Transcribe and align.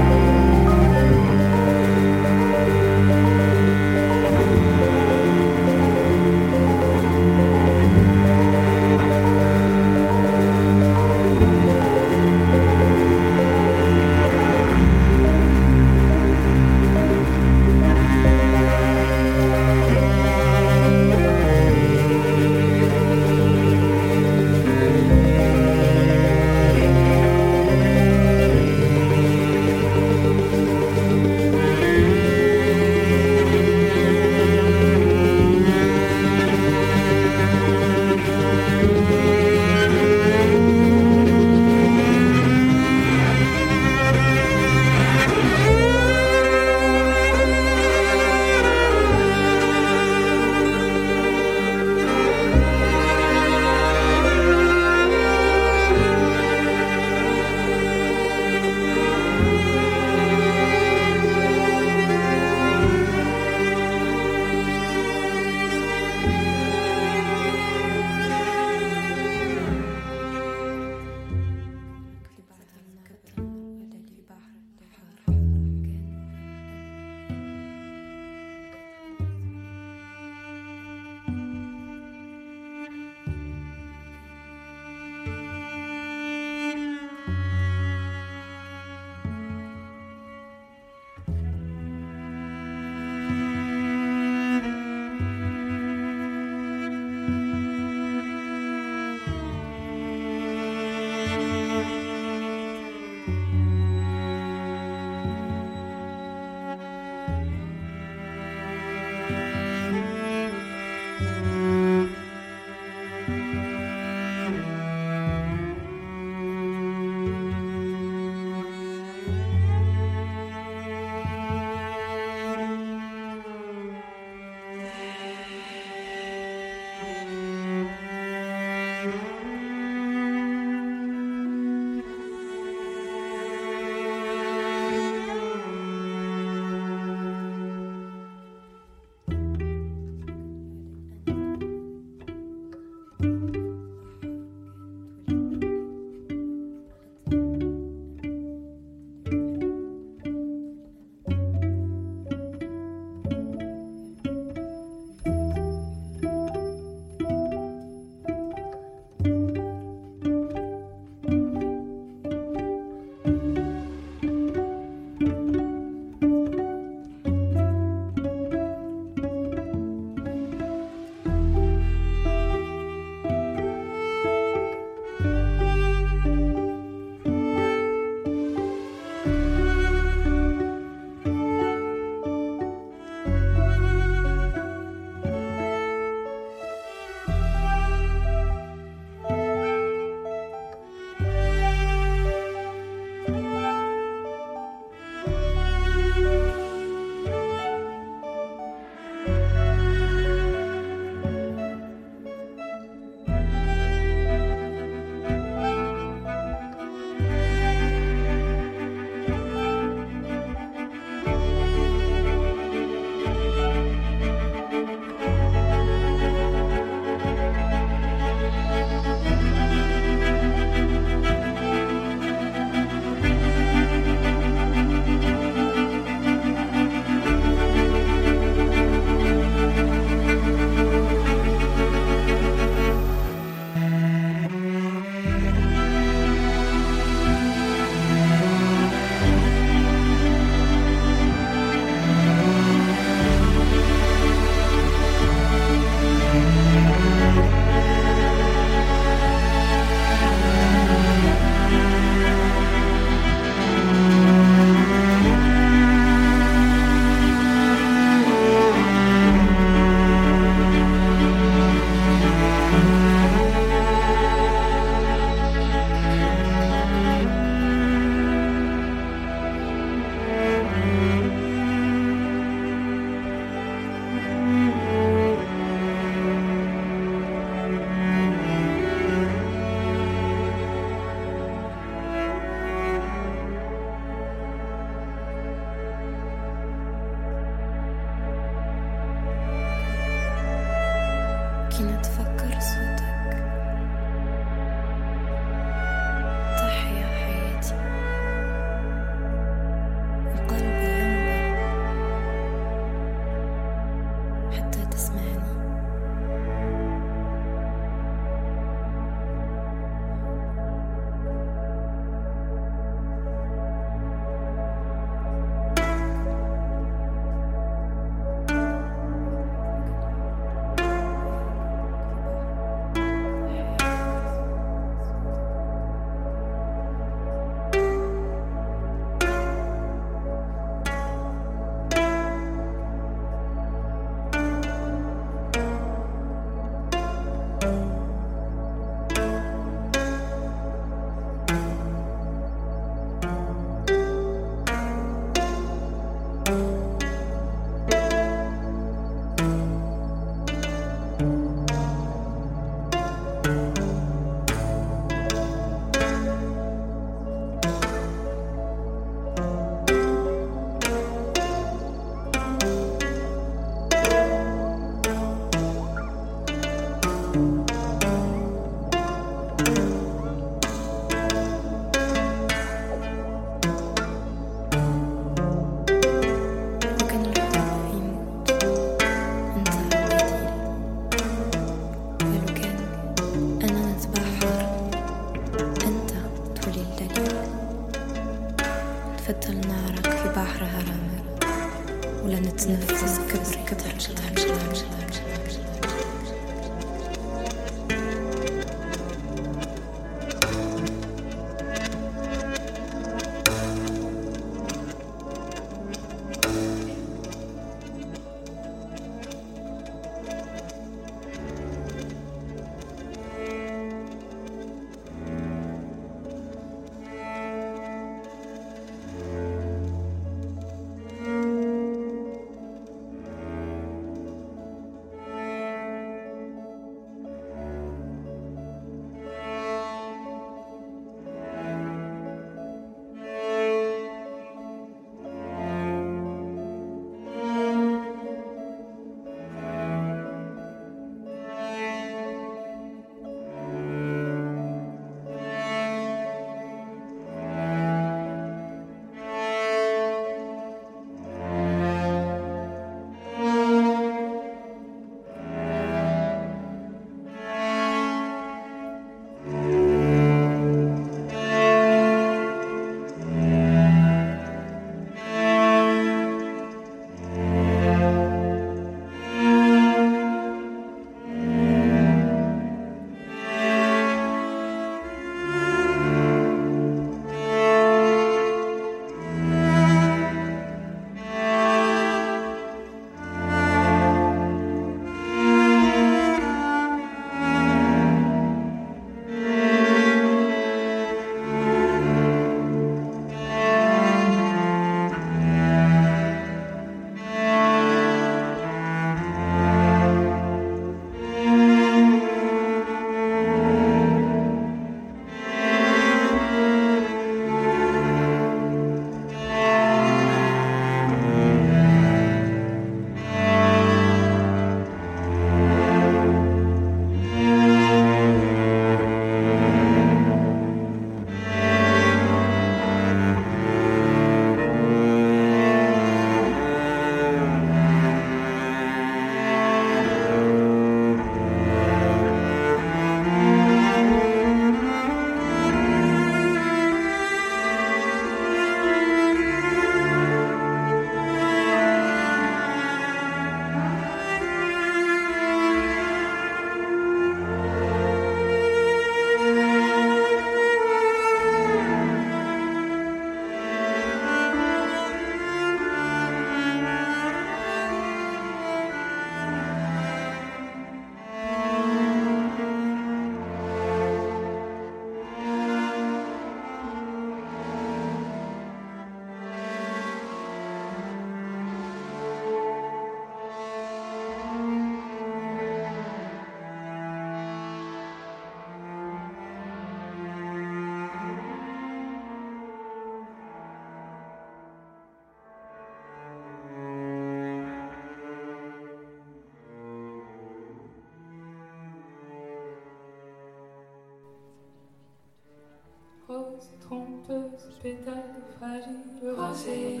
Rose 596.66 596.78
trompeuse, 596.80 597.74
pétale 597.82 598.42
fragile, 598.56 599.30
rosée. 599.36 600.00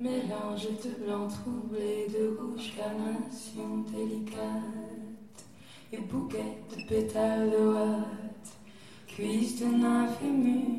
Mélange 0.00 0.68
de 0.84 1.04
blanc 1.04 1.28
troublé, 1.28 2.06
de 2.08 2.36
rouge 2.36 2.74
carnation 2.76 3.84
délicate. 3.90 5.44
Et 5.92 5.98
bouquet 5.98 6.58
de 6.70 6.88
pétales 6.88 7.50
de 7.50 7.56
ouate, 7.56 8.58
cuisse 9.06 9.60
de 9.60 9.66
nymphe 9.66 10.22
émue, 10.22 10.75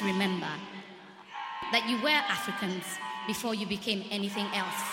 always 0.00 0.14
remember 0.14 0.48
that 1.72 1.88
you 1.88 1.96
were 2.02 2.08
Africans 2.08 2.84
before 3.26 3.54
you 3.54 3.66
became 3.66 4.04
anything 4.10 4.46
else. 4.54 4.85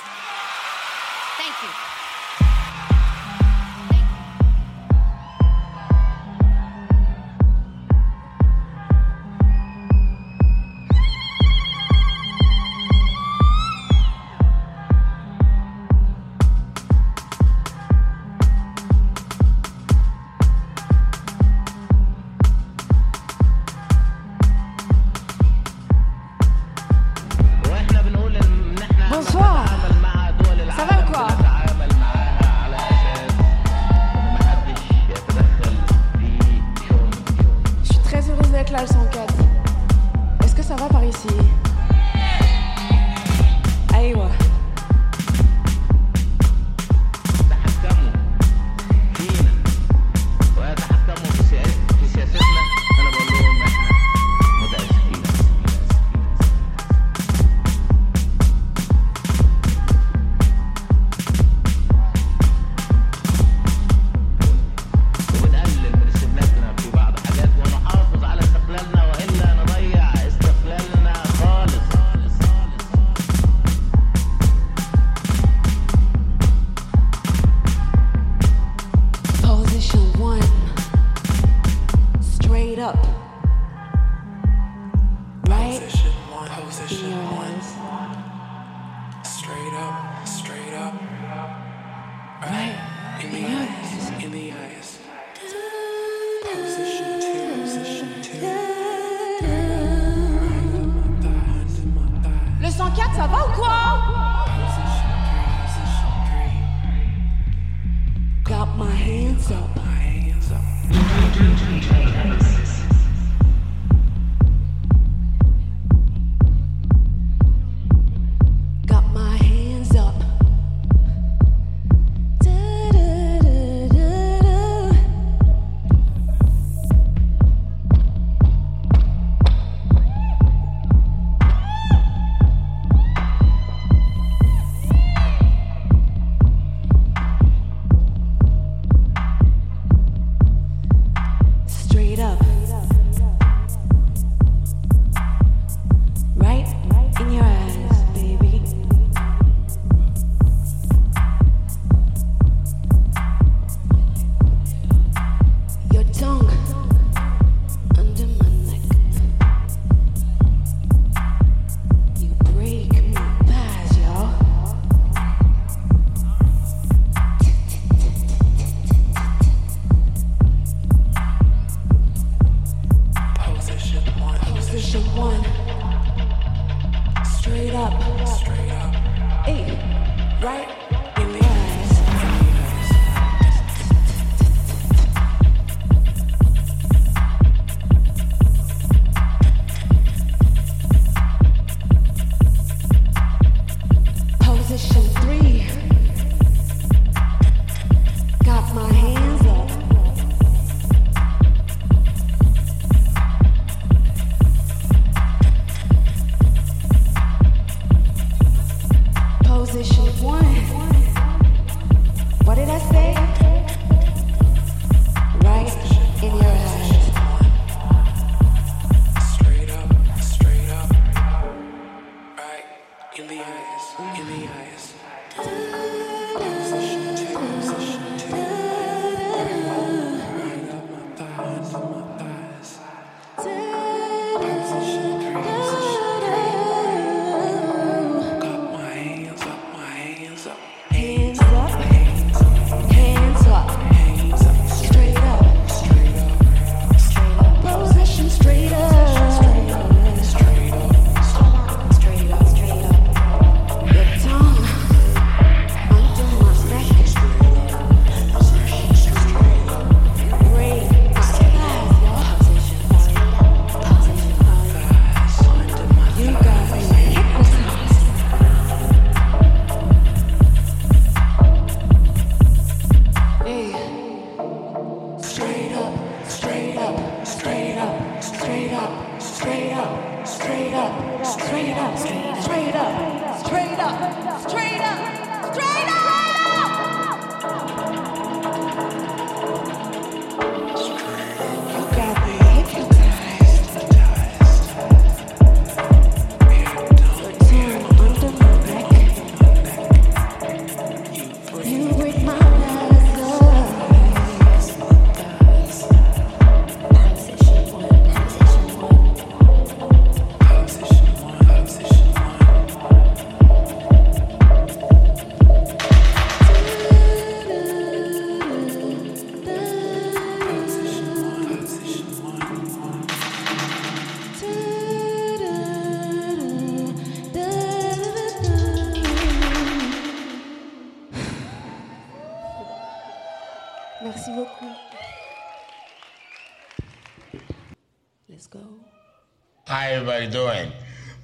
Everybody 339.93 340.27
doing? 340.27 340.71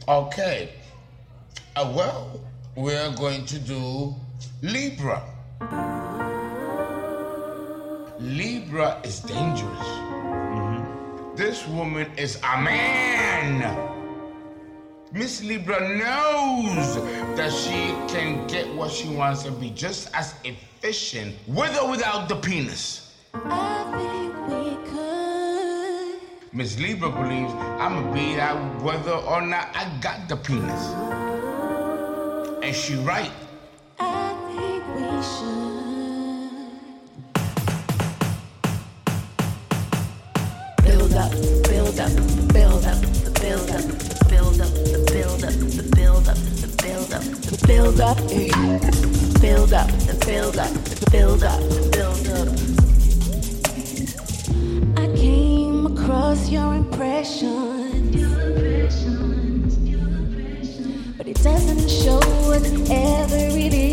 Okay. 0.07 0.69
Uh, 1.75 1.91
well, 1.95 2.39
we're 2.75 3.11
going 3.15 3.43
to 3.47 3.57
do 3.57 4.13
Libra. 4.61 5.23
Libra 8.19 9.01
is 9.03 9.21
dangerous. 9.21 9.87
This 11.35 11.67
woman 11.67 12.11
is 12.15 12.37
a 12.43 12.61
man. 12.61 13.63
Miss 15.11 15.43
Libra 15.43 15.97
knows 15.97 16.95
that 17.37 17.51
she 17.51 17.95
can 18.13 18.45
get 18.45 18.67
what 18.75 18.91
she 18.91 19.09
wants 19.09 19.45
and 19.45 19.59
be 19.59 19.71
just 19.71 20.13
as 20.13 20.35
efficient 20.43 21.35
with 21.47 21.75
or 21.81 21.89
without 21.89 22.29
the 22.29 22.35
penis. 22.35 23.15
Miss 26.59 26.77
Libra 26.77 27.09
believes 27.09 27.53
I'ma 27.79 28.11
be 28.11 28.35
that 28.35 28.53
whether 28.83 29.13
or 29.13 29.41
not 29.41 29.69
I 29.73 29.89
got 30.01 30.27
the 30.27 30.35
penis. 30.35 30.87
And 32.61 32.75
she 32.75 32.95
right. 32.95 33.31
I 33.97 34.35
think 34.51 34.83
we 34.93 35.03
should. 35.23 35.79
Build 40.83 41.13
up, 41.13 41.31
build 41.63 41.97
up, 41.97 42.11
build 42.51 42.85
up, 42.85 42.99
the 43.23 43.31
build 43.39 43.71
up, 43.71 43.85
the 44.03 44.25
build 44.27 44.59
up, 44.59 44.73
the 44.83 44.99
build 45.13 45.43
up, 45.45 45.53
the 45.53 45.83
build 45.95 46.27
up, 46.27 46.35
the 46.35 46.67
build 46.83 47.13
up, 47.13 47.23
the 47.23 47.55
build 47.67 48.01
up, 48.01 48.17
eh. 48.31 48.51
build 49.39 49.71
up, 49.71 49.87
the 49.87 50.13
build 50.25 50.57
up, 50.57 50.73
the 50.73 51.07
build 51.09 51.41
up, 51.41 51.61
the 51.61 51.89
build 51.93 52.27
up. 52.27 52.68
was 56.29 56.51
your 56.51 56.75
impression? 56.75 58.13
Your 58.13 58.53
your. 58.91 59.73
But 61.17 61.27
it 61.27 61.41
doesn't 61.41 61.89
show 61.89 62.19
whatever 62.45 63.57
it 63.57 63.73
is. 63.73 63.88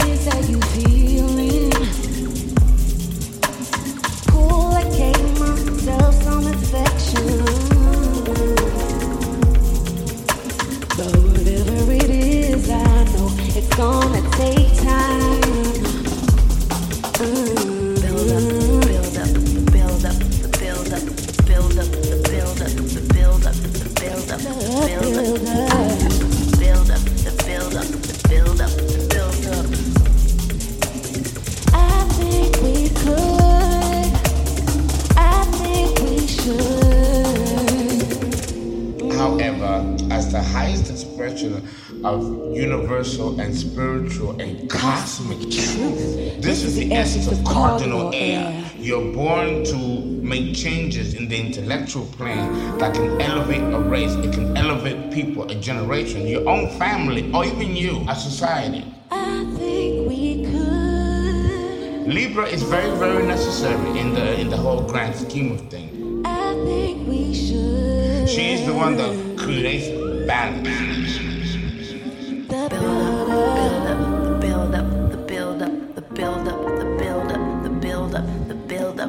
Universal 43.16 43.40
and 43.40 43.54
spiritual 43.54 44.40
and 44.40 44.68
cosmic 44.68 45.38
truth, 45.40 46.40
this 46.40 46.62
is 46.62 46.76
the 46.76 46.92
essence 46.92 47.26
of 47.30 47.42
cardinal 47.44 48.10
air. 48.14 48.64
You're 48.76 49.12
born 49.12 49.64
to 49.64 49.76
make 49.76 50.54
changes 50.54 51.14
in 51.14 51.28
the 51.28 51.38
intellectual 51.38 52.06
plane 52.06 52.78
that 52.78 52.94
can 52.94 53.20
elevate 53.20 53.62
a 53.62 53.78
race, 53.78 54.12
it 54.12 54.32
can 54.32 54.56
elevate 54.56 55.12
people, 55.12 55.50
a 55.50 55.54
generation, 55.54 56.26
your 56.26 56.48
own 56.48 56.68
family, 56.78 57.32
or 57.32 57.44
even 57.44 57.74
you, 57.74 58.04
a 58.08 58.14
society. 58.14 58.84
I 59.10 59.44
think 59.56 60.08
we 60.08 60.44
could. 60.44 62.12
Libra 62.12 62.46
is 62.46 62.62
very, 62.62 62.96
very 62.98 63.26
necessary 63.26 63.98
in 63.98 64.14
the 64.14 64.40
in 64.40 64.48
the 64.48 64.56
whole 64.56 64.82
grand 64.82 65.16
scheme 65.16 65.52
of 65.52 65.60
things. 65.68 66.24
I 66.24 66.54
think 66.64 67.08
we 67.08 67.34
should. 67.34 68.28
She 68.28 68.52
is 68.52 68.66
the 68.66 68.74
one 68.74 68.96
that 68.96 69.38
creates 69.38 69.88
balance. 70.26 71.15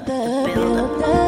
The 0.06 0.14
up, 0.14 1.00
build. 1.00 1.27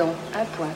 maison, 0.00 0.14
à 0.34 0.44
point. 0.56 0.68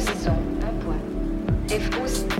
Maison, 0.00 0.36
à 0.62 0.72
point. 0.84 2.39